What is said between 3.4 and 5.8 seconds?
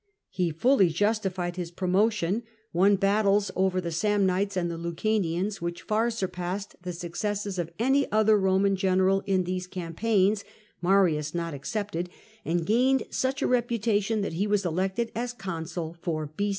over the Sam nites and the Lucanians